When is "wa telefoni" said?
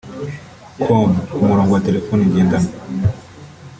1.75-2.21